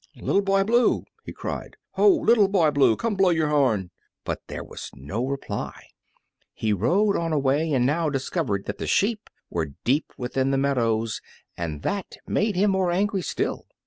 [0.15, 2.09] "Little Boy Blue!" he cried; "ho!
[2.09, 3.91] Little Boy Blue, come blow your horn!"
[4.23, 5.89] But there was no reply.
[6.55, 10.57] He rode on a way and now discovered that the sheep were deep within the
[10.57, 11.21] meadows,
[11.55, 13.67] and that made him more angry still.